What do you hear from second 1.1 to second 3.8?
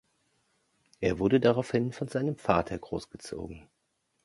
wurde daraufhin von seinem Vater großgezogen.